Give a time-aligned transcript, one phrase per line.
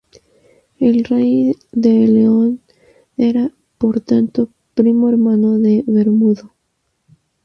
[0.79, 2.59] El rey de León
[3.17, 6.55] era, por tanto, primo hermano de Bermudo.